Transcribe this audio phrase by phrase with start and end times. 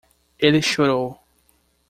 [0.39, 1.21] Ele chorou